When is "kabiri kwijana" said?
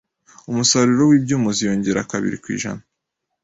2.11-2.83